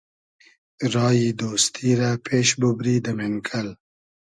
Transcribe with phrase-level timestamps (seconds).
[0.93, 3.67] رایی دۉستی رۂ پېش بوبری دۂ مېنکئل